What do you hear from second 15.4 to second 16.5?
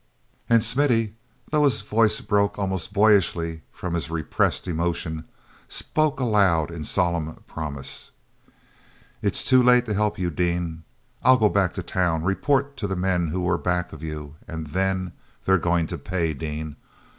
They're going to pay,